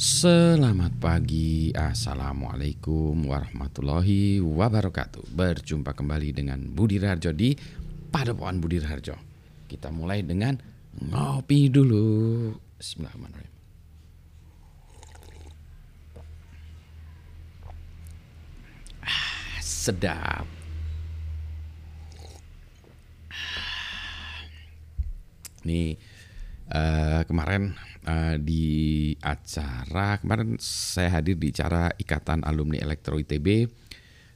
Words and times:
Selamat 0.00 0.96
pagi, 0.96 1.76
Assalamualaikum 1.76 3.20
warahmatullahi 3.20 4.40
wabarakatuh. 4.40 5.28
Berjumpa 5.28 5.92
kembali 5.92 6.32
dengan 6.32 6.72
Budi 6.72 6.96
Raharjo 6.96 7.36
di 7.36 7.52
Padepokan 8.08 8.64
Budi 8.64 8.80
Raharjo. 8.80 9.12
Kita 9.68 9.92
mulai 9.92 10.24
dengan 10.24 10.56
ngopi 11.04 11.68
dulu. 11.68 12.48
Bismillahirrahmanirrahim. 12.80 13.52
Ah, 19.04 19.60
Sedap. 19.60 20.48
Nih 25.68 26.00
uh, 26.70 27.22
kemarin 27.26 27.74
uh, 28.06 28.38
di 28.38 29.12
acara 29.20 30.18
kemarin 30.22 30.56
saya 30.62 31.20
hadir 31.20 31.36
di 31.36 31.50
acara 31.50 31.90
Ikatan 31.98 32.46
Alumni 32.46 32.78
Elektro 32.78 33.18
ITB 33.18 33.66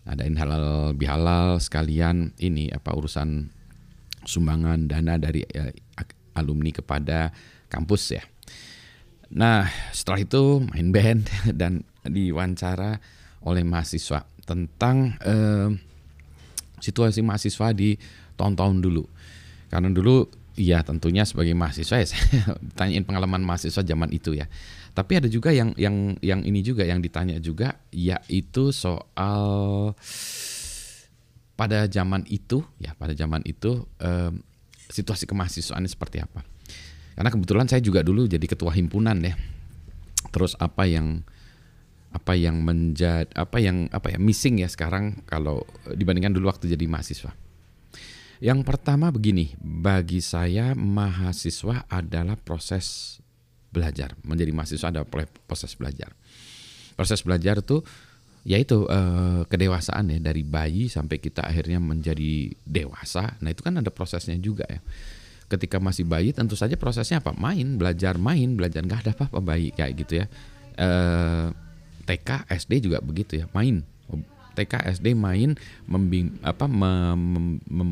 adain 0.04 0.36
halal 0.36 0.92
bihalal 0.92 1.56
sekalian 1.62 2.36
ini 2.36 2.68
apa 2.68 2.92
urusan 2.92 3.48
sumbangan 4.28 4.90
dana 4.90 5.16
dari 5.16 5.40
uh, 5.46 5.72
alumni 6.34 6.74
kepada 6.74 7.30
kampus 7.70 8.18
ya. 8.18 8.22
Nah 9.32 9.70
setelah 9.94 10.20
itu 10.26 10.60
main 10.74 10.90
band 10.92 11.30
dan 11.60 11.86
diwawancara 12.04 13.00
oleh 13.44 13.64
mahasiswa 13.64 14.28
tentang 14.44 15.16
uh, 15.24 15.72
situasi 16.84 17.24
mahasiswa 17.24 17.72
di 17.72 17.96
tahun-tahun 18.36 18.84
dulu. 18.84 19.04
Karena 19.72 19.88
dulu 19.88 20.43
Iya 20.54 20.86
tentunya 20.86 21.26
sebagai 21.26 21.50
mahasiswa 21.58 21.98
ya 21.98 22.06
saya 22.14 22.54
tanyain 22.78 23.02
pengalaman 23.02 23.42
mahasiswa 23.42 23.82
zaman 23.82 24.10
itu 24.14 24.38
ya. 24.38 24.46
Tapi 24.94 25.18
ada 25.18 25.26
juga 25.26 25.50
yang 25.50 25.74
yang 25.74 26.14
yang 26.22 26.46
ini 26.46 26.62
juga 26.62 26.86
yang 26.86 27.02
ditanya 27.02 27.42
juga 27.42 27.82
yaitu 27.90 28.70
soal 28.70 29.92
pada 31.58 31.90
zaman 31.90 32.22
itu 32.30 32.62
ya 32.78 32.94
pada 32.94 33.14
zaman 33.18 33.42
itu 33.42 33.82
eh, 33.98 34.30
situasi 34.90 35.26
kemahasiswaannya 35.26 35.90
seperti 35.90 36.22
apa. 36.22 36.46
Karena 37.14 37.30
kebetulan 37.30 37.66
saya 37.66 37.82
juga 37.82 38.06
dulu 38.06 38.30
jadi 38.30 38.46
ketua 38.46 38.70
himpunan 38.74 39.18
ya. 39.22 39.34
Terus 40.30 40.54
apa 40.58 40.86
yang 40.86 41.26
apa 42.14 42.38
yang 42.38 42.62
menjadi 42.62 43.26
apa 43.34 43.58
yang 43.58 43.90
apa 43.90 44.14
ya 44.14 44.18
missing 44.22 44.62
ya 44.62 44.70
sekarang 44.70 45.26
kalau 45.26 45.66
dibandingkan 45.90 46.30
dulu 46.30 46.46
waktu 46.46 46.70
jadi 46.70 46.86
mahasiswa. 46.86 47.34
Yang 48.44 48.60
pertama 48.68 49.08
begini, 49.08 49.56
bagi 49.56 50.20
saya 50.20 50.76
mahasiswa 50.76 51.88
adalah 51.88 52.36
proses 52.36 53.16
belajar. 53.72 54.12
Menjadi 54.20 54.52
mahasiswa 54.52 54.92
adalah 54.92 55.08
proses 55.48 55.72
belajar. 55.72 56.12
Proses 56.92 57.24
belajar 57.24 57.64
itu 57.64 57.80
yaitu 58.44 58.84
eh, 58.84 59.48
kedewasaan 59.48 60.12
ya 60.12 60.20
dari 60.20 60.44
bayi 60.44 60.92
sampai 60.92 61.16
kita 61.24 61.40
akhirnya 61.48 61.80
menjadi 61.80 62.52
dewasa. 62.68 63.40
Nah, 63.40 63.48
itu 63.48 63.64
kan 63.64 63.80
ada 63.80 63.88
prosesnya 63.88 64.36
juga 64.36 64.68
ya. 64.68 64.84
Ketika 65.48 65.80
masih 65.80 66.04
bayi 66.04 66.36
tentu 66.36 66.52
saja 66.52 66.76
prosesnya 66.76 67.24
apa? 67.24 67.32
Main, 67.32 67.80
belajar 67.80 68.20
main, 68.20 68.60
belajar 68.60 68.84
nggak 68.84 69.08
ada 69.08 69.12
apa-apa 69.16 69.40
bayi 69.40 69.72
kayak 69.72 70.04
gitu 70.04 70.20
ya. 70.20 70.28
Eh, 70.76 71.48
TK, 72.04 72.44
SD 72.52 72.92
juga 72.92 73.00
begitu 73.00 73.40
ya, 73.40 73.48
main 73.56 73.80
TK 74.54 74.86
SD 74.94 75.18
main 75.18 75.58
membing 75.90 76.38
apa 76.40 76.70
mem, 76.70 77.58
mem, 77.66 77.90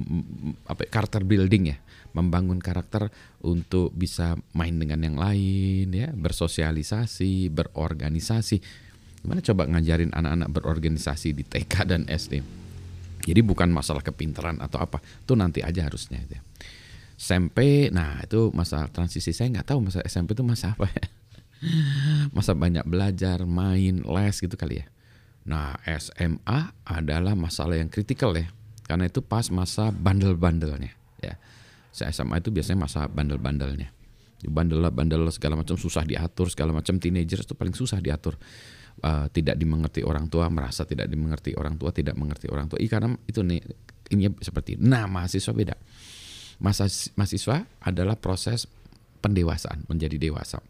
apa 0.64 0.86
karakter 0.86 1.26
building 1.26 1.74
ya. 1.74 1.78
Membangun 2.12 2.60
karakter 2.60 3.08
untuk 3.40 3.90
bisa 3.96 4.36
main 4.52 4.76
dengan 4.76 5.02
yang 5.02 5.16
lain 5.18 5.90
ya. 5.90 6.08
Bersosialisasi 6.14 7.50
berorganisasi. 7.50 8.56
Gimana 9.22 9.42
coba 9.42 9.66
ngajarin 9.66 10.14
anak-anak 10.14 10.48
berorganisasi 10.50 11.34
di 11.34 11.42
TK 11.46 11.74
dan 11.86 12.06
SD 12.06 12.62
jadi 13.22 13.40
bukan 13.40 13.70
masalah 13.70 14.02
kepintaran 14.02 14.58
atau 14.58 14.82
apa. 14.82 14.98
Itu 15.22 15.38
nanti 15.38 15.62
aja 15.62 15.86
harusnya 15.86 16.26
ya. 16.26 16.42
SMP 17.14 17.86
nah 17.94 18.18
itu 18.18 18.50
masa 18.50 18.90
transisi. 18.90 19.30
Saya 19.30 19.54
nggak 19.54 19.70
tahu 19.70 19.78
masa 19.78 20.02
SMP 20.02 20.34
itu 20.34 20.42
masa 20.42 20.74
apa 20.74 20.90
ya. 20.90 21.06
Masa 22.36 22.58
banyak 22.58 22.82
belajar 22.82 23.46
main 23.46 24.02
les 24.02 24.34
gitu 24.34 24.58
kali 24.58 24.82
ya 24.82 24.86
Nah, 25.42 25.74
SMA 25.98 26.60
adalah 26.86 27.34
masalah 27.34 27.74
yang 27.78 27.90
kritikal 27.90 28.30
ya. 28.34 28.46
Karena 28.86 29.08
itu 29.08 29.22
pas 29.24 29.48
masa 29.50 29.90
bandel-bandelnya 29.90 30.92
ya. 31.22 31.34
SMA 31.94 32.42
itu 32.42 32.50
biasanya 32.50 32.86
masa 32.86 33.06
bandel-bandelnya. 33.08 33.90
Bandel 34.42 34.82
bandel 34.90 35.22
segala 35.30 35.54
macam 35.54 35.78
susah 35.78 36.02
diatur, 36.02 36.50
segala 36.50 36.74
macam 36.74 36.98
teenager 36.98 37.46
itu 37.46 37.54
paling 37.54 37.74
susah 37.74 38.02
diatur. 38.02 38.34
Uh, 39.00 39.24
tidak 39.32 39.56
dimengerti 39.56 40.04
orang 40.04 40.28
tua, 40.28 40.52
merasa 40.52 40.84
tidak 40.84 41.08
dimengerti 41.08 41.56
orang 41.56 41.80
tua, 41.80 41.94
tidak 41.94 42.12
mengerti 42.12 42.50
orang 42.52 42.68
tua. 42.68 42.76
I, 42.76 42.90
karena 42.90 43.16
itu 43.24 43.40
nih 43.40 43.62
ini 44.12 44.28
seperti. 44.42 44.76
Nah, 44.76 45.08
mahasiswa 45.08 45.54
beda. 45.54 45.74
Masa 46.60 46.90
mahasiswa 47.16 47.64
adalah 47.80 48.18
proses 48.20 48.68
pendewasaan, 49.22 49.88
menjadi 49.88 50.18
dewasa 50.18 50.60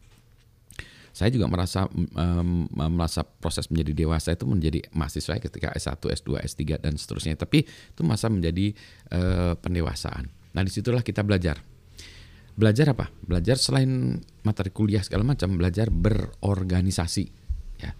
saya 1.12 1.28
juga 1.28 1.44
merasa 1.44 1.84
um, 1.92 2.64
merasa 2.72 3.20
proses 3.20 3.68
menjadi 3.68 3.92
dewasa 4.04 4.32
itu 4.32 4.48
menjadi 4.48 4.80
mahasiswa 4.96 5.36
ketika 5.36 5.68
S1, 5.76 6.00
S2, 6.00 6.40
S3 6.40 6.80
dan 6.80 6.96
seterusnya. 6.96 7.36
Tapi 7.36 7.68
itu 7.68 8.00
masa 8.00 8.32
menjadi 8.32 8.72
uh, 9.12 9.52
pendewasaan. 9.60 10.32
Nah 10.56 10.62
di 10.64 10.72
situlah 10.72 11.04
kita 11.04 11.20
belajar. 11.20 11.60
Belajar 12.56 12.96
apa? 12.96 13.12
Belajar 13.24 13.60
selain 13.60 14.20
materi 14.44 14.72
kuliah 14.72 15.04
segala 15.04 15.24
macam, 15.24 15.56
belajar 15.56 15.92
berorganisasi. 15.92 17.28
Ya. 17.80 17.92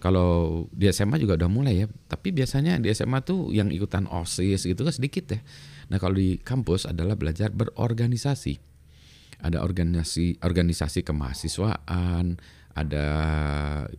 Kalau 0.00 0.64
di 0.72 0.92
SMA 0.92 1.20
juga 1.20 1.40
udah 1.40 1.48
mulai 1.52 1.84
ya, 1.84 1.86
tapi 2.08 2.36
biasanya 2.36 2.80
di 2.80 2.92
SMA 2.92 3.24
tuh 3.24 3.48
yang 3.52 3.72
ikutan 3.72 4.04
OSIS 4.08 4.68
gitu 4.68 4.80
kan 4.84 4.92
sedikit 4.92 5.24
ya. 5.36 5.40
Nah 5.88 6.00
kalau 6.00 6.16
di 6.16 6.36
kampus 6.40 6.88
adalah 6.88 7.16
belajar 7.16 7.52
berorganisasi 7.52 8.71
ada 9.42 9.58
organisasi 9.60 10.38
organisasi 10.38 11.02
kemahasiswaan, 11.02 12.38
ada 12.72 13.06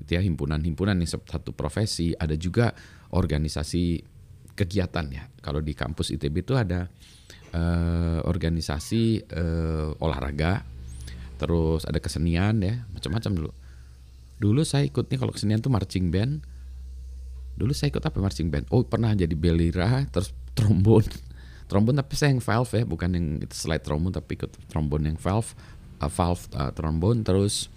ya 0.07 0.21
himpunan-himpunan 0.23 0.97
yang 0.97 1.09
satu 1.09 1.51
profesi, 1.51 2.15
ada 2.15 2.33
juga 2.39 2.71
organisasi 3.11 4.01
kegiatan 4.55 5.05
ya. 5.11 5.27
Kalau 5.43 5.59
di 5.59 5.75
kampus 5.75 6.15
ITB 6.15 6.47
itu 6.47 6.55
ada 6.55 6.87
uh, 7.53 8.19
organisasi 8.23 9.29
uh, 9.35 9.91
olahraga, 9.99 10.63
terus 11.37 11.83
ada 11.83 11.99
kesenian 11.99 12.63
ya, 12.63 12.87
macam-macam 12.95 13.31
dulu. 13.35 13.51
Dulu 14.39 14.61
saya 14.63 14.87
ikutnya 14.87 15.19
kalau 15.21 15.35
kesenian 15.35 15.59
tuh 15.59 15.69
marching 15.69 16.09
band. 16.09 16.41
Dulu 17.53 17.69
saya 17.75 17.93
ikut 17.93 18.01
apa 18.01 18.17
marching 18.17 18.49
band? 18.49 18.65
Oh 18.73 18.81
pernah 18.81 19.13
jadi 19.13 19.35
belira, 19.37 20.07
terus 20.09 20.33
trombon 20.57 21.05
trombon 21.73 21.97
tapi 21.97 22.13
saya 22.13 22.29
yang 22.29 22.45
valve 22.45 22.69
ya 22.77 22.83
bukan 22.85 23.09
yang 23.17 23.27
slide 23.49 23.81
trombon 23.81 24.13
tapi 24.13 24.37
ikut 24.37 24.53
trombon 24.69 25.09
yang 25.09 25.17
valve. 25.17 25.57
Uh, 25.97 26.11
valve 26.13 26.45
uh, 26.53 26.69
trombon 26.69 27.25
terus 27.25 27.73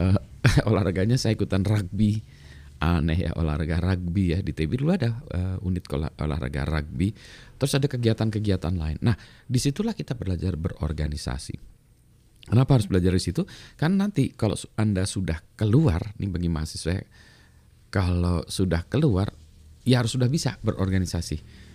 uh, 0.00 0.16
olahraganya 0.68 1.20
saya 1.20 1.36
ikutan 1.36 1.60
rugby. 1.60 2.24
Aneh 2.76 3.28
ya 3.28 3.32
olahraga 3.36 3.80
rugby 3.80 4.36
ya 4.36 4.44
di 4.44 4.52
TB 4.52 4.84
dulu 4.84 4.92
ada 4.96 5.12
uh, 5.36 5.56
unit 5.60 5.84
olahraga 6.16 6.64
rugby. 6.64 7.12
Terus 7.60 7.72
ada 7.76 7.88
kegiatan-kegiatan 7.88 8.72
lain. 8.72 8.96
Nah 9.04 9.16
di 9.44 9.60
situlah 9.60 9.92
kita 9.92 10.16
belajar 10.16 10.56
berorganisasi. 10.56 11.76
Kenapa 12.46 12.78
harus 12.78 12.88
belajar 12.88 13.12
di 13.12 13.20
situ? 13.20 13.42
Kan 13.76 14.00
nanti 14.00 14.32
kalau 14.32 14.56
anda 14.80 15.04
sudah 15.04 15.40
keluar 15.60 16.16
nih 16.16 16.30
bagi 16.30 16.48
mahasiswa 16.48 17.04
kalau 17.92 18.44
sudah 18.48 18.84
keluar 18.88 19.32
ya 19.88 20.04
harus 20.04 20.14
sudah 20.14 20.28
bisa 20.28 20.60
berorganisasi 20.62 21.65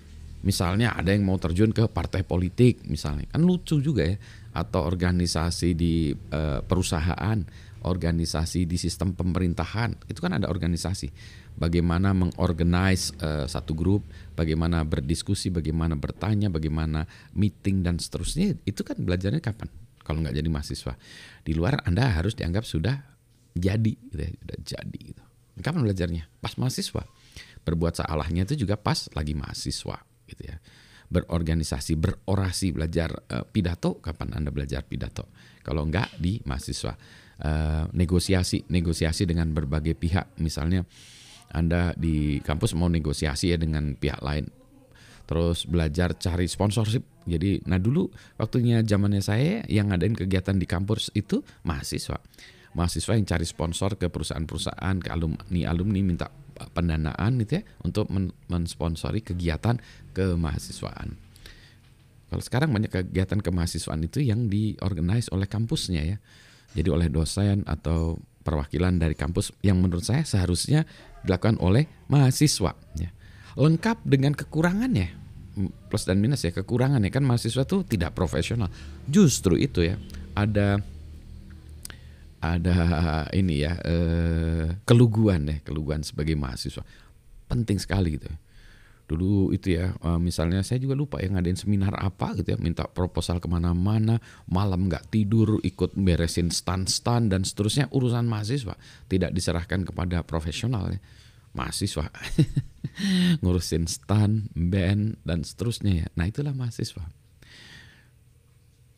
misalnya 0.41 0.93
ada 0.97 1.13
yang 1.13 1.25
mau 1.25 1.37
terjun 1.37 1.73
ke 1.73 1.85
partai 1.89 2.25
politik 2.25 2.85
misalnya. 2.89 3.29
Kan 3.29 3.45
lucu 3.45 3.81
juga 3.81 4.05
ya. 4.05 4.17
Atau 4.51 4.83
organisasi 4.83 5.77
di 5.77 6.11
uh, 6.11 6.59
perusahaan 6.65 7.39
organisasi 7.81 8.69
di 8.69 8.77
sistem 8.77 9.17
pemerintahan. 9.17 10.05
Itu 10.05 10.21
kan 10.21 10.37
ada 10.37 10.49
organisasi. 10.49 11.09
Bagaimana 11.57 12.13
mengorganize 12.13 13.13
uh, 13.21 13.45
satu 13.49 13.73
grup 13.73 14.05
bagaimana 14.37 14.85
berdiskusi 14.85 15.49
bagaimana 15.49 15.97
bertanya 15.97 16.53
bagaimana 16.53 17.05
meeting 17.33 17.81
dan 17.81 17.97
seterusnya. 17.97 18.57
Itu 18.65 18.85
kan 18.85 19.01
belajarnya 19.01 19.41
kapan? 19.41 19.69
Kalau 20.01 20.21
nggak 20.21 20.37
jadi 20.37 20.49
mahasiswa. 20.49 20.93
Di 21.45 21.53
luar 21.53 21.81
anda 21.85 22.09
harus 22.09 22.33
dianggap 22.37 22.65
sudah 22.65 22.97
jadi 23.51 23.93
gitu 23.97 24.17
ya, 24.17 24.31
sudah 24.31 24.57
jadi 24.61 24.99
gitu. 25.13 25.23
Kapan 25.61 25.85
belajarnya? 25.85 26.23
Pas 26.41 26.57
mahasiswa. 26.57 27.05
Berbuat 27.61 27.93
salahnya 27.93 28.49
itu 28.49 28.65
juga 28.65 28.73
pas 28.73 29.05
lagi 29.13 29.37
mahasiswa 29.37 30.10
gitu 30.31 30.47
ya 30.47 30.57
berorganisasi, 31.11 31.99
berorasi, 31.99 32.71
belajar 32.71 33.11
uh, 33.11 33.43
pidato. 33.43 33.99
Kapan 33.99 34.39
Anda 34.39 34.49
belajar 34.49 34.87
pidato? 34.87 35.27
Kalau 35.59 35.83
enggak 35.83 36.15
di 36.15 36.39
mahasiswa. 36.47 36.95
Uh, 37.41 37.89
negosiasi, 37.97 38.63
negosiasi 38.71 39.27
dengan 39.27 39.51
berbagai 39.51 39.97
pihak. 39.97 40.39
Misalnya 40.39 40.87
Anda 41.51 41.91
di 41.99 42.39
kampus 42.39 42.71
mau 42.79 42.87
negosiasi 42.87 43.51
ya 43.51 43.57
dengan 43.59 43.99
pihak 43.99 44.23
lain. 44.23 44.47
Terus 45.27 45.67
belajar 45.67 46.15
cari 46.15 46.47
sponsorship. 46.47 47.03
Jadi, 47.27 47.61
nah 47.67 47.77
dulu 47.77 48.07
waktunya 48.39 48.81
zamannya 48.81 49.21
saya 49.21 49.61
yang 49.67 49.91
ngadain 49.91 50.15
kegiatan 50.15 50.57
di 50.57 50.65
kampus 50.65 51.11
itu 51.13 51.43
mahasiswa. 51.67 52.17
mahasiswa 52.71 53.19
yang 53.19 53.27
cari 53.27 53.43
sponsor 53.43 53.99
ke 53.99 54.07
perusahaan-perusahaan, 54.07 54.95
ke 55.03 55.11
alumni-alumni 55.11 55.99
minta 56.07 56.31
pendanaan 56.69 57.41
gitu 57.41 57.61
ya 57.61 57.63
untuk 57.81 58.11
mensponsori 58.49 59.25
kegiatan 59.25 59.81
kemahasiswaan. 60.13 61.17
Kalau 62.31 62.43
sekarang 62.43 62.71
banyak 62.71 62.91
kegiatan 62.91 63.43
kemahasiswaan 63.43 64.07
itu 64.07 64.23
yang 64.23 64.47
diorganize 64.47 65.27
oleh 65.35 65.49
kampusnya 65.49 66.01
ya. 66.05 66.17
Jadi 66.71 66.87
oleh 66.87 67.07
dosen 67.11 67.67
atau 67.67 68.15
perwakilan 68.47 68.95
dari 68.95 69.13
kampus 69.17 69.51
yang 69.59 69.83
menurut 69.83 70.07
saya 70.07 70.23
seharusnya 70.23 70.87
dilakukan 71.27 71.59
oleh 71.59 71.91
mahasiswa 72.07 72.71
ya. 72.95 73.11
Lengkap 73.59 74.07
dengan 74.07 74.31
kekurangannya 74.31 75.21
plus 75.91 76.07
dan 76.07 76.23
minus 76.23 76.47
ya 76.47 76.55
kekurangannya 76.55 77.11
kan 77.11 77.27
mahasiswa 77.27 77.67
tuh 77.67 77.83
tidak 77.83 78.15
profesional. 78.15 78.71
Justru 79.11 79.59
itu 79.59 79.83
ya 79.83 79.99
ada 80.31 80.79
ada 82.41 82.75
ini 83.37 83.61
ya 83.61 83.77
eh, 83.85 84.81
keluguan 84.83 85.47
ya 85.47 85.57
keluguan 85.61 86.01
sebagai 86.01 86.33
mahasiswa. 86.33 86.81
Penting 87.47 87.77
sekali 87.77 88.17
gitu. 88.17 88.27
Ya. 88.27 88.37
Dulu 89.11 89.51
itu 89.51 89.75
ya 89.75 89.91
uh, 90.07 90.15
misalnya 90.15 90.63
saya 90.63 90.79
juga 90.79 90.95
lupa 90.95 91.19
yang 91.19 91.35
ngadain 91.35 91.59
seminar 91.59 91.91
apa 91.99 92.31
gitu 92.39 92.55
ya 92.55 92.57
minta 92.63 92.87
proposal 92.87 93.43
ke 93.43 93.47
mana-mana 93.51 94.23
malam 94.47 94.87
nggak 94.87 95.11
tidur 95.11 95.59
ikut 95.67 95.99
beresin 95.99 96.47
stand-stand 96.47 97.27
dan 97.27 97.43
seterusnya 97.43 97.91
urusan 97.91 98.23
mahasiswa. 98.23 98.79
Tidak 99.11 99.35
diserahkan 99.35 99.83
kepada 99.83 100.23
profesional 100.23 100.95
ya 100.95 100.99
mahasiswa. 101.51 102.07
Ngurusin 103.43 103.87
stand 103.91 104.47
band 104.55 105.19
dan 105.27 105.43
seterusnya 105.43 105.91
ya. 105.91 106.07
Nah 106.15 106.31
itulah 106.31 106.55
mahasiswa. 106.55 107.03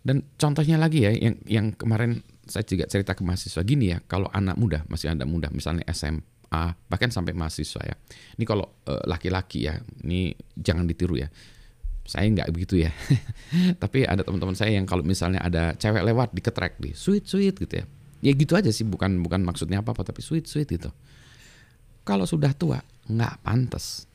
Dan 0.03 0.27
contohnya 0.37 0.77
lagi 0.77 1.09
ya 1.09 1.11
yang 1.15 1.41
yang 1.47 1.67
kemarin 1.73 2.21
saya 2.43 2.63
juga 2.67 2.85
cerita 2.91 3.15
ke 3.15 3.23
mahasiswa 3.23 3.61
gini 3.63 3.95
ya 3.95 4.03
kalau 4.03 4.27
anak 4.31 4.59
muda 4.59 4.83
masih 4.91 5.11
anak 5.11 5.27
muda 5.27 5.47
misalnya 5.51 5.87
SMA 5.91 6.75
bahkan 6.85 7.09
sampai 7.09 7.33
mahasiswa 7.33 7.81
ya. 7.81 7.95
Ini 8.37 8.45
kalau 8.45 8.69
eh, 8.85 9.03
laki-laki 9.09 9.65
ya, 9.65 9.79
ini 10.05 10.35
jangan 10.53 10.85
ditiru 10.85 11.17
ya. 11.17 11.27
Saya 12.03 12.27
nggak 12.29 12.51
begitu 12.51 12.83
ya. 12.83 12.91
Tapi 13.83 14.03
ada 14.03 14.21
teman-teman 14.21 14.53
saya 14.53 14.75
yang 14.75 14.85
kalau 14.85 15.01
misalnya 15.01 15.39
ada 15.41 15.73
cewek 15.79 16.03
lewat 16.03 16.35
diketrek 16.35 16.77
di 16.77 16.91
sweet 16.93 17.25
sweet 17.25 17.55
gitu 17.57 17.81
ya. 17.81 17.85
Ya 18.23 18.31
gitu 18.31 18.55
aja 18.55 18.71
sih, 18.71 18.87
bukan 18.87 19.19
bukan 19.19 19.43
maksudnya 19.43 19.83
apa-apa 19.83 20.07
tapi 20.07 20.23
sweet 20.23 20.47
sweet 20.47 20.67
gitu. 20.67 20.91
Kalau 22.03 22.27
sudah 22.27 22.51
tua 22.55 22.79
nggak 23.07 23.43
pantas, 23.43 24.07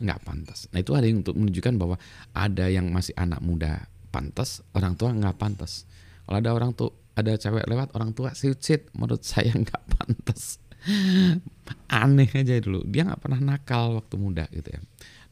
nggak 0.00 0.20
pantas. 0.24 0.68
Nah 0.72 0.80
itu 0.80 0.92
ada 0.96 1.04
yang 1.04 1.20
untuk 1.20 1.36
menunjukkan 1.36 1.74
bahwa 1.76 1.96
ada 2.32 2.68
yang 2.68 2.88
masih 2.88 3.12
anak 3.16 3.40
muda 3.44 3.88
pantas, 4.12 4.64
orang 4.72 4.96
tua 4.96 5.12
nggak 5.12 5.36
pantas. 5.36 5.88
Kalau 6.24 6.38
ada 6.40 6.50
orang 6.56 6.72
tuh 6.72 7.03
ada 7.14 7.32
cewek 7.38 7.66
lewat 7.66 7.94
orang 7.94 8.10
tua 8.14 8.34
sweet, 8.34 8.90
menurut 8.94 9.22
saya 9.22 9.54
nggak 9.62 9.82
pantas. 9.90 10.58
Aneh 11.88 12.28
aja 12.28 12.60
dulu. 12.60 12.84
Dia 12.84 13.08
nggak 13.08 13.20
pernah 13.24 13.40
nakal 13.40 13.96
waktu 13.98 14.14
muda 14.20 14.44
gitu 14.52 14.68
ya. 14.68 14.80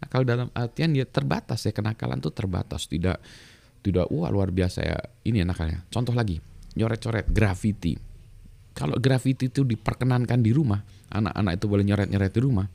Nakal 0.00 0.24
dalam 0.24 0.48
artian 0.56 0.96
dia 0.96 1.04
terbatas 1.04 1.68
ya. 1.68 1.76
Kenakalan 1.76 2.24
tuh 2.24 2.32
terbatas. 2.32 2.88
Tidak 2.88 3.18
tidak 3.84 4.06
wah 4.08 4.32
luar 4.32 4.48
biasa 4.48 4.80
ya. 4.80 4.96
Ini 5.28 5.44
ya 5.44 5.46
nakalnya. 5.46 5.84
Contoh 5.92 6.16
lagi. 6.16 6.40
Nyoret-coret 6.72 7.28
graffiti 7.28 8.12
kalau 8.72 8.96
graffiti 8.96 9.52
itu 9.52 9.68
diperkenankan 9.68 10.40
di 10.40 10.48
rumah 10.50 10.80
anak-anak 11.12 11.60
itu 11.60 11.66
boleh 11.68 11.84
nyoret-nyoret 11.84 12.32
di 12.32 12.40
rumah 12.40 12.66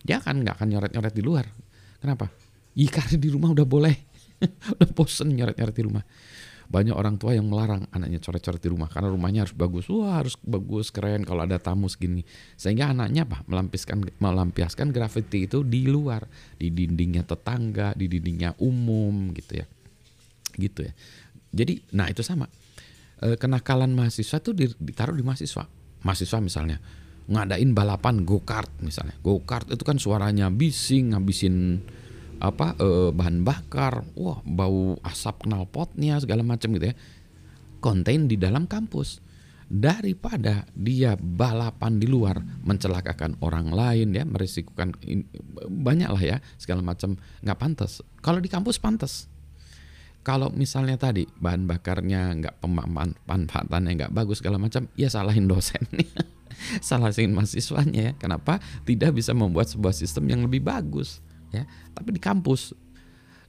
dia 0.00 0.20
kan 0.20 0.40
nggak 0.40 0.56
akan 0.56 0.68
nyoret-nyoret 0.72 1.12
di 1.12 1.20
luar. 1.20 1.44
Kenapa? 2.00 2.32
Iya 2.72 2.88
karena 2.88 3.16
di 3.20 3.28
rumah 3.28 3.52
udah 3.52 3.68
boleh. 3.68 3.96
Udah 4.72 4.88
bosen 4.96 5.36
nyoret-nyoret 5.36 5.76
di 5.76 5.84
rumah 5.84 6.00
banyak 6.70 6.94
orang 6.94 7.18
tua 7.18 7.34
yang 7.34 7.50
melarang 7.50 7.82
anaknya 7.90 8.22
coret-coret 8.22 8.62
di 8.62 8.70
rumah 8.70 8.86
karena 8.86 9.10
rumahnya 9.10 9.42
harus 9.42 9.58
bagus. 9.58 9.90
Wah 9.90 10.22
harus 10.22 10.38
bagus 10.38 10.94
keren 10.94 11.26
kalau 11.26 11.42
ada 11.42 11.58
tamu 11.58 11.90
segini. 11.90 12.22
Sehingga 12.54 12.94
anaknya 12.94 13.26
apa? 13.26 13.42
Melampiaskan 13.50 14.06
melampiaskan 14.22 14.94
graffiti 14.94 15.50
itu 15.50 15.66
di 15.66 15.90
luar. 15.90 16.22
Di 16.54 16.70
dindingnya 16.70 17.26
tetangga 17.26 17.90
di 17.98 18.06
dindingnya 18.06 18.54
umum 18.62 19.34
gitu 19.34 19.58
ya. 19.58 19.66
Gitu 20.54 20.86
ya. 20.86 20.94
Jadi 21.50 21.90
nah 21.90 22.06
itu 22.06 22.22
sama. 22.22 22.46
E, 23.18 23.34
kenakalan 23.34 23.90
mahasiswa 23.90 24.38
tuh 24.38 24.54
ditaruh 24.54 25.18
di 25.18 25.26
mahasiswa. 25.26 25.66
Mahasiswa 26.06 26.38
misalnya 26.38 26.78
ngadain 27.26 27.74
balapan 27.74 28.22
go 28.22 28.46
kart 28.46 28.70
misalnya. 28.78 29.18
Go 29.26 29.42
kart 29.42 29.66
itu 29.74 29.82
kan 29.82 29.98
suaranya 29.98 30.54
bising 30.54 31.18
ngabisin 31.18 31.82
apa 32.40 32.72
eh, 32.80 33.10
bahan 33.12 33.44
bakar, 33.44 34.02
wah 34.16 34.40
bau 34.48 34.96
asap 35.04 35.44
knalpotnya 35.46 36.16
segala 36.18 36.40
macam 36.40 36.72
gitu 36.72 36.90
ya. 36.90 36.96
Konten 37.84 38.26
di 38.26 38.40
dalam 38.40 38.64
kampus. 38.64 39.20
Daripada 39.70 40.66
dia 40.74 41.14
balapan 41.14 42.02
di 42.02 42.10
luar 42.10 42.42
mencelakakan 42.66 43.38
orang 43.38 43.70
lain 43.70 44.10
ya 44.10 44.26
merisikukan 44.26 44.98
banyak 45.70 46.10
lah 46.10 46.18
ya 46.18 46.36
segala 46.58 46.82
macam 46.82 47.14
nggak 47.44 47.58
pantas. 47.60 48.02
Kalau 48.18 48.42
di 48.42 48.50
kampus 48.50 48.82
pantas. 48.82 49.30
Kalau 50.20 50.52
misalnya 50.52 51.00
tadi 51.00 51.24
bahan 51.38 51.64
bakarnya 51.70 52.34
nggak 52.42 52.60
pemanfaatannya 52.60 53.92
nggak 54.04 54.12
bagus 54.12 54.42
segala 54.42 54.58
macam 54.58 54.90
ya 54.98 55.06
salahin 55.06 55.46
dosen. 55.46 55.86
Salahin 56.84 57.32
mahasiswanya 57.32 58.00
ya. 58.10 58.12
Kenapa? 58.20 58.60
Tidak 58.84 59.16
bisa 59.16 59.32
membuat 59.32 59.72
sebuah 59.72 59.96
sistem 59.96 60.28
yang 60.28 60.44
lebih 60.44 60.60
bagus 60.60 61.24
ya 61.50 61.64
tapi 61.92 62.14
di 62.14 62.20
kampus. 62.22 62.72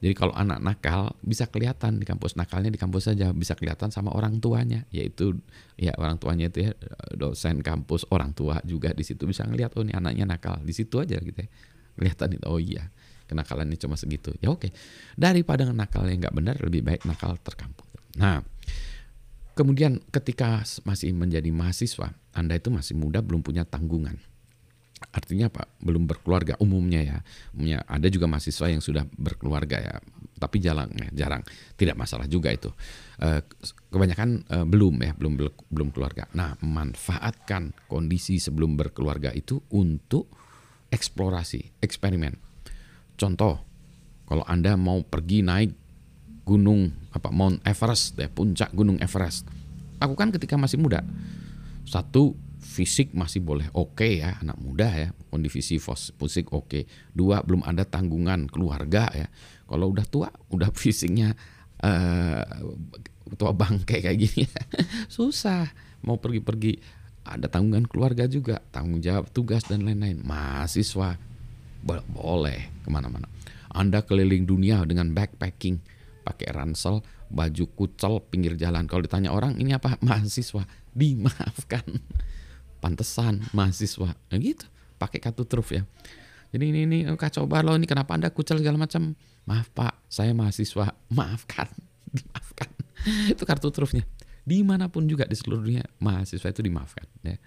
Jadi 0.02 0.18
kalau 0.18 0.34
anak 0.34 0.66
nakal 0.66 1.14
bisa 1.22 1.46
kelihatan 1.46 2.02
di 2.02 2.10
kampus. 2.10 2.34
Nakalnya 2.34 2.74
di 2.74 2.82
kampus 2.82 3.14
saja 3.14 3.30
bisa 3.38 3.54
kelihatan 3.54 3.94
sama 3.94 4.10
orang 4.10 4.42
tuanya. 4.42 4.82
Yaitu 4.90 5.38
ya 5.78 5.94
orang 6.02 6.18
tuanya 6.18 6.50
itu 6.50 6.66
ya 6.66 6.74
dosen 7.14 7.62
kampus 7.62 8.10
orang 8.10 8.34
tua 8.34 8.58
juga 8.66 8.98
di 8.98 9.06
situ 9.06 9.30
bisa 9.30 9.46
ngelihat 9.46 9.78
oh 9.78 9.86
ini 9.86 9.94
anaknya 9.94 10.26
nakal. 10.26 10.58
Di 10.66 10.74
situ 10.74 10.98
aja 10.98 11.22
gitu 11.22 11.38
ya 11.38 11.50
kelihatan 11.94 12.34
itu 12.34 12.46
oh 12.50 12.58
iya 12.58 12.90
kenakalannya 13.30 13.78
cuma 13.78 13.94
segitu. 13.94 14.34
Ya 14.42 14.50
oke. 14.50 14.74
Daripada 15.14 15.70
nakal 15.70 16.10
yang 16.10 16.18
nggak 16.26 16.34
benar 16.34 16.58
lebih 16.58 16.82
baik 16.82 17.06
nakal 17.06 17.38
terkampung 17.38 17.92
nah 18.16 18.44
kemudian 19.56 20.00
ketika 20.12 20.64
masih 20.84 21.16
menjadi 21.16 21.48
mahasiswa 21.52 22.12
anda 22.36 22.60
itu 22.60 22.72
masih 22.72 22.96
muda 23.00 23.24
belum 23.24 23.44
punya 23.44 23.64
tanggungan 23.64 24.20
artinya 25.10 25.50
apa? 25.50 25.66
Belum 25.82 26.06
berkeluarga 26.06 26.54
umumnya 26.62 27.02
ya. 27.02 27.18
Umumnya 27.58 27.82
ada 27.90 28.06
juga 28.08 28.30
mahasiswa 28.30 28.70
yang 28.70 28.84
sudah 28.84 29.04
berkeluarga 29.18 29.82
ya 29.82 29.96
tapi 30.38 30.58
jarang 30.62 30.90
ya 30.98 31.10
jarang. 31.26 31.42
Tidak 31.78 31.98
masalah 31.98 32.30
juga 32.30 32.54
itu. 32.54 32.70
E, 33.18 33.42
kebanyakan 33.90 34.46
e, 34.46 34.58
belum 34.66 34.96
ya 35.02 35.12
belum 35.18 35.34
belum 35.70 35.90
keluarga. 35.94 36.30
Nah 36.38 36.54
manfaatkan 36.62 37.74
kondisi 37.90 38.38
sebelum 38.38 38.78
berkeluarga 38.78 39.34
itu 39.34 39.62
untuk 39.74 40.30
eksplorasi 40.94 41.82
eksperimen. 41.82 42.38
Contoh 43.18 43.62
kalau 44.26 44.46
anda 44.46 44.78
mau 44.78 45.02
pergi 45.02 45.42
naik 45.46 45.72
gunung 46.46 46.90
apa 47.14 47.30
Mount 47.30 47.62
Everest 47.68 48.18
ya 48.18 48.30
puncak 48.32 48.74
gunung 48.74 48.98
Everest. 48.98 49.46
Lakukan 50.02 50.34
ketika 50.34 50.58
masih 50.58 50.82
muda. 50.82 51.06
Satu 51.86 52.34
fisik 52.62 53.18
masih 53.18 53.42
boleh 53.42 53.68
oke 53.74 53.98
okay 53.98 54.22
ya 54.22 54.38
anak 54.38 54.56
muda 54.62 54.88
ya 54.94 55.10
kondisi 55.34 55.82
fisik 55.82 56.54
oke. 56.54 56.70
Okay. 56.70 56.84
dua 57.12 57.42
belum 57.42 57.66
ada 57.66 57.84
tanggungan 57.84 58.46
keluarga 58.48 59.10
ya. 59.12 59.28
Kalau 59.66 59.90
udah 59.90 60.06
tua 60.06 60.30
udah 60.54 60.70
fisiknya 60.82 61.34
uh, 61.82 62.44
tua 63.36 63.52
bangke 63.52 64.00
kayak 64.00 64.18
gini 64.18 64.46
ya. 64.46 64.62
susah. 65.16 65.68
Mau 66.06 66.22
pergi-pergi 66.22 66.78
ada 67.26 67.50
tanggungan 67.50 67.86
keluarga 67.90 68.26
juga 68.30 68.62
tanggung 68.70 69.02
jawab 69.02 69.34
tugas 69.34 69.66
dan 69.66 69.84
lain-lain. 69.84 70.22
Mahasiswa 70.22 71.18
boleh 72.14 72.70
ke 72.86 72.90
mana-mana. 72.94 73.26
Anda 73.74 74.06
keliling 74.06 74.46
dunia 74.46 74.86
dengan 74.86 75.16
backpacking 75.18 75.82
pakai 76.22 76.54
ransel 76.54 77.02
baju 77.32 77.66
kucel 77.74 78.22
pinggir 78.30 78.54
jalan. 78.60 78.86
Kalau 78.86 79.02
ditanya 79.02 79.34
orang 79.34 79.58
ini 79.58 79.74
apa? 79.74 79.98
Mahasiswa 80.06 80.68
dimaafkan 80.92 81.86
pantesan 82.82 83.46
mahasiswa. 83.54 84.18
Nah, 84.18 84.38
gitu. 84.42 84.66
Pakai 84.98 85.22
kartu 85.22 85.46
truf 85.46 85.70
ya. 85.70 85.86
Jadi 86.52 86.66
ini 86.68 86.80
ini 86.84 86.98
kacau 87.16 87.48
balau 87.48 87.80
ini 87.80 87.88
kenapa 87.88 88.12
anda 88.12 88.28
kucel 88.28 88.60
segala 88.60 88.76
macam? 88.76 89.16
Maaf 89.48 89.72
pak 89.72 90.04
saya 90.12 90.36
mahasiswa. 90.36 90.92
Maafkan 91.18 91.70
dimaafkan 92.12 92.70
itu 93.34 93.44
kartu 93.48 93.72
trufnya. 93.72 94.04
Di 94.44 94.60
mana 94.68 94.92
pun 94.92 95.08
juga 95.08 95.24
di 95.24 95.38
seluruh 95.38 95.64
dunia 95.64 95.86
mahasiswa 96.04 96.52
itu 96.52 96.60
dimaafkan 96.60 97.08
ya. 97.24 97.40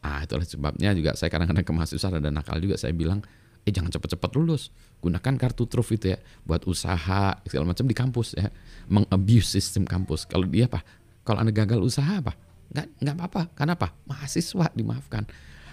Ah 0.00 0.24
itulah 0.24 0.48
sebabnya 0.48 0.96
juga 0.96 1.12
saya 1.12 1.28
kadang-kadang 1.28 1.66
ke 1.66 1.72
mahasiswa 1.76 2.08
ada 2.08 2.32
nakal 2.32 2.56
juga. 2.56 2.80
Saya 2.80 2.96
bilang 2.96 3.20
eh 3.68 3.72
jangan 3.74 3.92
cepat-cepat 3.92 4.30
lulus. 4.32 4.72
Gunakan 5.04 5.36
kartu 5.36 5.68
truf 5.68 5.92
itu 5.92 6.16
ya 6.16 6.18
buat 6.48 6.64
usaha 6.64 7.36
segala 7.44 7.64
macam 7.68 7.84
di 7.84 7.92
kampus 7.92 8.32
ya. 8.32 8.48
Mengabuse 8.88 9.60
sistem 9.60 9.84
kampus. 9.84 10.24
Kalau 10.24 10.48
dia 10.48 10.72
apa? 10.72 10.80
Kalau 11.20 11.44
anda 11.44 11.52
gagal 11.52 11.84
usaha 11.84 12.22
apa 12.22 12.45
nggak 12.72 12.86
nggak 13.02 13.14
apa-apa. 13.16 13.42
Kenapa? 13.54 13.86
Mahasiswa 14.08 14.72
dimaafkan. 14.72 15.24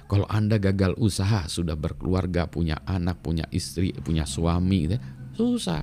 Kalau 0.07 0.27
anda 0.27 0.59
gagal 0.59 0.93
usaha 0.99 1.47
sudah 1.47 1.73
berkeluarga 1.79 2.45
punya 2.45 2.77
anak 2.85 3.23
punya 3.23 3.47
istri 3.49 3.95
punya 3.95 4.27
suami 4.27 4.85
gitu, 4.85 4.95
ya, 4.99 5.01
susah. 5.33 5.81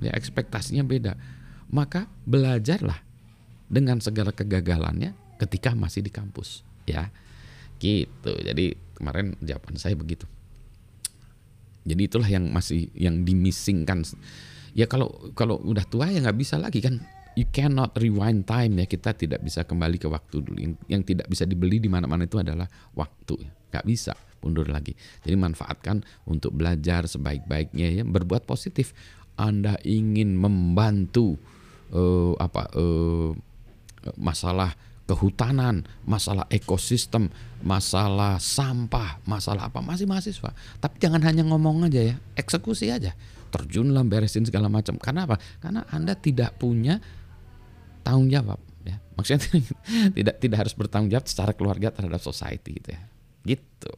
Ya 0.00 0.12
ekspektasinya 0.14 0.86
beda. 0.86 1.18
Maka 1.72 2.06
belajarlah 2.24 3.02
dengan 3.66 3.98
segala 3.98 4.30
kegagalannya 4.30 5.12
ketika 5.42 5.74
masih 5.74 6.06
di 6.06 6.12
kampus 6.14 6.62
ya. 6.86 7.10
Gitu. 7.76 8.32
Jadi 8.32 8.72
kemarin 8.96 9.36
jawaban 9.42 9.76
saya 9.76 9.98
begitu. 9.98 10.24
Jadi 11.86 12.02
itulah 12.02 12.26
yang 12.26 12.50
masih 12.50 12.90
yang 12.98 13.22
dimisingkan 13.22 14.02
ya 14.76 14.84
kalau 14.84 15.32
kalau 15.32 15.56
udah 15.64 15.88
tua 15.88 16.12
ya 16.12 16.20
nggak 16.20 16.36
bisa 16.36 16.60
lagi 16.60 16.84
kan 16.84 17.00
you 17.36 17.46
cannot 17.52 17.92
rewind 18.00 18.48
time 18.48 18.80
ya 18.80 18.88
kita 18.88 19.12
tidak 19.12 19.44
bisa 19.44 19.62
kembali 19.62 20.00
ke 20.00 20.08
waktu 20.08 20.40
dulu 20.40 20.58
yang 20.88 21.04
tidak 21.04 21.28
bisa 21.28 21.44
dibeli 21.44 21.78
di 21.78 21.86
mana-mana 21.86 22.24
itu 22.24 22.40
adalah 22.40 22.66
waktu 22.96 23.36
nggak 23.70 23.84
bisa 23.84 24.16
mundur 24.40 24.66
lagi 24.72 24.96
jadi 25.20 25.36
manfaatkan 25.36 26.00
untuk 26.24 26.56
belajar 26.56 27.04
sebaik-baiknya 27.04 28.00
ya 28.00 28.02
berbuat 28.08 28.48
positif 28.48 28.96
anda 29.36 29.76
ingin 29.84 30.32
membantu 30.32 31.36
uh, 31.92 32.32
apa 32.40 32.72
uh, 32.72 33.36
masalah 34.16 34.72
kehutanan, 35.06 35.86
masalah 36.02 36.50
ekosistem, 36.50 37.30
masalah 37.62 38.42
sampah, 38.42 39.22
masalah 39.22 39.70
apa 39.70 39.78
masih 39.78 40.04
mahasiswa. 40.04 40.50
Tapi 40.82 40.98
jangan 40.98 41.22
hanya 41.22 41.46
ngomong 41.46 41.86
aja 41.86 42.02
ya, 42.02 42.16
eksekusi 42.34 42.90
aja. 42.90 43.14
Terjunlah 43.54 44.02
beresin 44.02 44.42
segala 44.42 44.66
macam. 44.66 44.98
Karena 44.98 45.30
apa? 45.30 45.38
Karena 45.62 45.86
Anda 45.94 46.18
tidak 46.18 46.58
punya 46.58 46.98
tanggung 48.06 48.30
jawab 48.30 48.62
ya. 48.86 49.02
Maksudnya 49.18 49.42
tidak 50.16 50.36
tidak 50.38 50.58
harus 50.62 50.74
bertanggung 50.78 51.10
jawab 51.10 51.26
secara 51.26 51.50
keluarga 51.58 51.90
terhadap 51.90 52.22
society 52.22 52.78
gitu 52.78 52.94
ya. 52.94 53.02
Gitu 53.42 53.94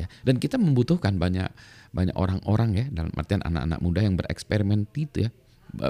ya. 0.00 0.06
Dan 0.24 0.40
kita 0.40 0.56
membutuhkan 0.56 1.20
banyak 1.20 1.52
banyak 1.92 2.16
orang-orang 2.16 2.70
ya 2.72 2.86
dalam 2.88 3.12
artian 3.12 3.44
anak-anak 3.44 3.78
muda 3.84 4.00
yang 4.00 4.16
bereksperimen 4.16 4.88
itu 4.96 5.28
ya 5.28 5.30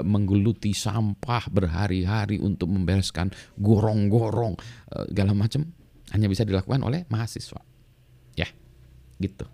menggeluti 0.05 0.77
sampah 0.77 1.49
berhari-hari 1.49 2.37
untuk 2.37 2.69
membereskan 2.69 3.33
gorong-gorong 3.57 4.53
eh, 4.93 5.05
segala 5.09 5.33
macam 5.33 5.65
hanya 6.11 6.27
bisa 6.27 6.43
dilakukan 6.43 6.83
oleh 6.83 7.07
mahasiswa. 7.07 7.63
Ya, 8.35 8.45
gitu. 9.17 9.47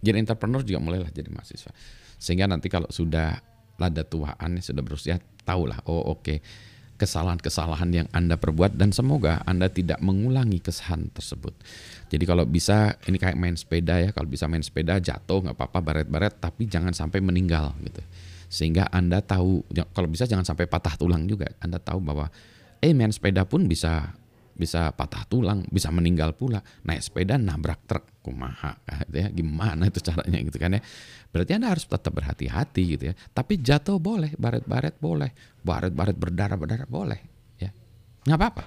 Jadi 0.00 0.16
entrepreneur 0.16 0.64
juga 0.64 0.80
mulailah 0.80 1.12
jadi 1.12 1.28
mahasiswa. 1.28 1.70
Sehingga 2.16 2.48
nanti 2.48 2.66
kalau 2.72 2.88
sudah 2.90 3.36
lada 3.76 4.02
tuaan 4.02 4.58
sudah 4.60 4.82
berusia 4.82 5.20
tahulah 5.44 5.84
oh 5.86 6.16
oke 6.16 6.24
okay, 6.24 6.38
kesalahan-kesalahan 6.96 7.90
yang 7.92 8.08
Anda 8.10 8.40
perbuat 8.40 8.74
dan 8.74 8.90
semoga 8.90 9.44
Anda 9.44 9.68
tidak 9.68 10.00
mengulangi 10.00 10.64
kesalahan 10.64 11.12
tersebut. 11.12 11.52
Jadi 12.08 12.24
kalau 12.24 12.48
bisa 12.48 12.96
ini 13.06 13.20
kayak 13.20 13.36
main 13.36 13.54
sepeda 13.54 14.00
ya, 14.00 14.10
kalau 14.10 14.26
bisa 14.26 14.48
main 14.48 14.64
sepeda 14.64 14.98
jatuh 14.98 15.44
nggak 15.44 15.56
apa-apa 15.56 15.78
baret-baret 15.84 16.40
tapi 16.40 16.66
jangan 16.66 16.96
sampai 16.96 17.20
meninggal 17.20 17.76
gitu 17.84 18.00
sehingga 18.46 18.86
Anda 18.94 19.22
tahu 19.22 19.66
kalau 19.90 20.08
bisa 20.10 20.24
jangan 20.24 20.46
sampai 20.46 20.70
patah 20.70 20.94
tulang 20.94 21.26
juga. 21.26 21.50
Anda 21.58 21.82
tahu 21.82 21.98
bahwa 21.98 22.30
eh 22.78 22.94
main 22.94 23.10
sepeda 23.10 23.42
pun 23.42 23.66
bisa 23.66 24.14
bisa 24.56 24.90
patah 24.96 25.28
tulang, 25.28 25.62
bisa 25.68 25.92
meninggal 25.92 26.32
pula. 26.32 26.64
Naik 26.88 27.04
sepeda 27.04 27.36
nabrak 27.36 27.84
truk, 27.84 28.04
kumaha 28.24 28.74
gitu 29.06 29.16
ya. 29.20 29.28
Gimana 29.30 29.86
itu 29.86 30.00
caranya 30.00 30.40
gitu 30.42 30.58
kan 30.58 30.74
ya. 30.74 30.82
Berarti 31.30 31.52
Anda 31.54 31.68
harus 31.70 31.84
tetap 31.84 32.12
berhati-hati 32.16 32.82
gitu 32.96 33.04
ya. 33.12 33.14
Tapi 33.30 33.60
jatuh 33.60 34.00
boleh, 34.00 34.32
baret-baret 34.40 34.96
boleh, 34.98 35.30
baret-baret 35.62 36.16
berdarah-berdarah 36.16 36.88
boleh 36.88 37.20
ya. 37.60 37.70
nggak 38.26 38.38
apa-apa. 38.40 38.64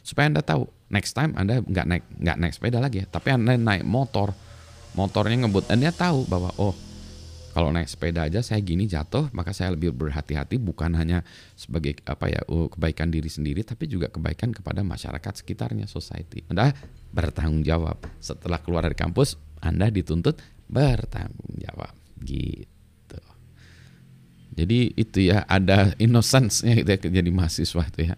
Supaya 0.00 0.32
Anda 0.32 0.42
tahu 0.42 0.64
next 0.90 1.12
time 1.14 1.36
Anda 1.36 1.60
nggak 1.62 1.86
naik 1.86 2.04
nggak 2.18 2.36
naik 2.40 2.52
sepeda 2.56 2.78
lagi 2.82 3.04
ya, 3.04 3.06
tapi 3.06 3.30
Anda 3.30 3.54
naik 3.54 3.86
motor. 3.86 4.34
Motornya 4.90 5.46
ngebut, 5.46 5.70
Anda 5.70 5.94
tahu 5.94 6.26
bahwa 6.26 6.50
oh 6.58 6.74
kalau 7.60 7.76
naik 7.76 7.92
sepeda 7.92 8.24
aja 8.24 8.40
saya 8.40 8.64
gini 8.64 8.88
jatuh 8.88 9.28
maka 9.36 9.52
saya 9.52 9.76
lebih 9.76 9.92
berhati-hati 9.92 10.56
bukan 10.56 10.96
hanya 10.96 11.20
sebagai 11.52 12.00
apa 12.08 12.32
ya 12.32 12.40
uh, 12.48 12.72
kebaikan 12.72 13.12
diri 13.12 13.28
sendiri 13.28 13.60
tapi 13.60 13.84
juga 13.84 14.08
kebaikan 14.08 14.56
kepada 14.56 14.80
masyarakat 14.80 15.44
sekitarnya 15.44 15.84
society. 15.84 16.40
Anda 16.48 16.72
bertanggung 17.12 17.60
jawab. 17.60 18.00
Setelah 18.16 18.64
keluar 18.64 18.88
dari 18.88 18.96
kampus 18.96 19.36
anda 19.60 19.92
dituntut 19.92 20.40
bertanggung 20.72 21.60
jawab. 21.60 21.92
Gitu. 22.24 23.20
Jadi 24.56 24.96
itu 24.96 25.28
ya 25.28 25.44
ada 25.44 25.92
innocence-nya 26.00 26.80
gitu 26.80 26.88
ya 26.96 27.20
jadi 27.20 27.28
mahasiswa 27.28 27.84
itu 27.92 28.00
ya. 28.08 28.16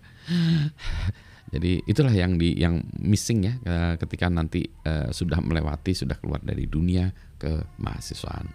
Jadi 1.53 1.83
itulah 1.85 2.15
yang 2.15 2.39
di 2.39 2.55
yang 2.57 2.79
missing 2.97 3.43
ya 3.45 3.55
eh, 3.61 3.95
ketika 4.01 4.33
nanti 4.33 4.65
uh, 4.89 5.13
sudah 5.13 5.37
melewati 5.45 5.93
sudah 5.93 6.17
keluar 6.17 6.41
dari 6.41 6.65
dunia 6.65 7.13
ke 7.37 7.77
mahasiswaan. 7.77 8.49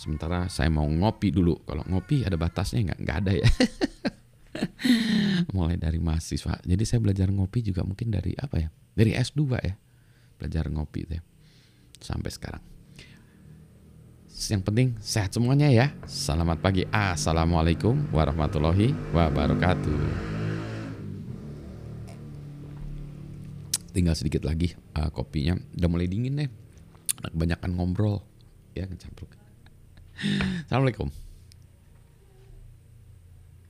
Sementara 0.00 0.48
saya 0.48 0.72
mau 0.72 0.88
ngopi 0.88 1.28
dulu. 1.28 1.60
Kalau 1.68 1.84
ngopi 1.84 2.24
ada 2.24 2.40
batasnya 2.40 2.88
nggak? 2.88 2.98
Nggak 3.04 3.18
ada 3.20 3.32
ya. 3.36 3.48
Mulai 5.54 5.76
dari 5.76 6.00
mahasiswa. 6.00 6.56
Jadi 6.64 6.88
saya 6.88 7.04
belajar 7.04 7.28
ngopi 7.28 7.60
juga 7.60 7.84
mungkin 7.84 8.08
dari 8.08 8.32
apa 8.32 8.64
ya? 8.64 8.72
Dari 8.96 9.12
S2 9.12 9.40
ya. 9.60 9.76
Belajar 10.40 10.72
ngopi 10.72 11.04
deh. 11.04 11.20
Sampai 12.00 12.32
sekarang. 12.32 12.64
Yang 14.48 14.62
penting 14.64 14.88
sehat 15.04 15.36
semuanya 15.36 15.68
ya. 15.68 15.92
Selamat 16.08 16.64
pagi. 16.64 16.88
Assalamualaikum 16.88 18.08
warahmatullahi 18.08 18.96
wabarakatuh. 19.12 20.00
Tinggal 23.92 24.16
sedikit 24.16 24.48
lagi 24.48 24.72
uh, 24.96 25.12
kopinya. 25.12 25.60
Udah 25.76 25.88
mulai 25.92 26.08
dingin 26.08 26.40
deh. 26.40 26.48
Kebanyakan 27.20 27.76
ngobrol. 27.76 28.24
Ya, 28.72 28.88
ngecampur. 28.88 29.39
Assalamualaikum. 30.20 31.08